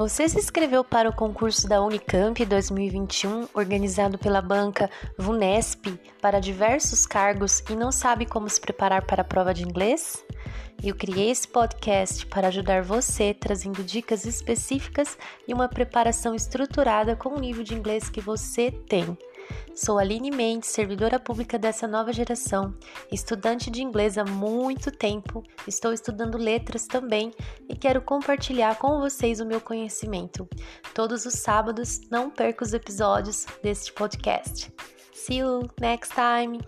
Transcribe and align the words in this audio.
Você 0.00 0.26
se 0.30 0.38
inscreveu 0.38 0.82
para 0.82 1.10
o 1.10 1.12
concurso 1.12 1.68
da 1.68 1.82
Unicamp 1.82 2.42
2021, 2.42 3.48
organizado 3.52 4.16
pela 4.16 4.40
banca 4.40 4.88
VUNESP, 5.18 6.00
para 6.22 6.40
diversos 6.40 7.04
cargos 7.04 7.62
e 7.68 7.76
não 7.76 7.92
sabe 7.92 8.24
como 8.24 8.48
se 8.48 8.58
preparar 8.58 9.04
para 9.04 9.20
a 9.20 9.24
prova 9.26 9.52
de 9.52 9.62
inglês? 9.62 10.24
Eu 10.82 10.94
criei 10.94 11.30
esse 11.30 11.46
podcast 11.46 12.24
para 12.24 12.48
ajudar 12.48 12.82
você, 12.82 13.34
trazendo 13.34 13.84
dicas 13.84 14.24
específicas 14.24 15.18
e 15.46 15.52
uma 15.52 15.68
preparação 15.68 16.34
estruturada 16.34 17.14
com 17.14 17.34
o 17.34 17.38
nível 17.38 17.62
de 17.62 17.74
inglês 17.74 18.08
que 18.08 18.22
você 18.22 18.70
tem. 18.70 19.18
Sou 19.82 19.98
Aline 19.98 20.30
Mendes, 20.30 20.68
servidora 20.68 21.18
pública 21.18 21.58
dessa 21.58 21.88
nova 21.88 22.12
geração, 22.12 22.74
estudante 23.10 23.70
de 23.70 23.82
inglês 23.82 24.18
há 24.18 24.24
muito 24.26 24.90
tempo, 24.90 25.42
estou 25.66 25.90
estudando 25.90 26.36
letras 26.36 26.86
também 26.86 27.32
e 27.66 27.74
quero 27.74 28.02
compartilhar 28.02 28.76
com 28.76 29.00
vocês 29.00 29.40
o 29.40 29.46
meu 29.46 29.58
conhecimento. 29.58 30.46
Todos 30.94 31.24
os 31.24 31.32
sábados, 31.32 31.98
não 32.10 32.28
perca 32.28 32.62
os 32.62 32.74
episódios 32.74 33.46
deste 33.62 33.90
podcast. 33.94 34.70
See 35.14 35.38
you 35.38 35.66
next 35.80 36.12
time! 36.14 36.60